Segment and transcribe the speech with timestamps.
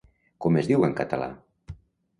[0.45, 1.31] Com es diu en català?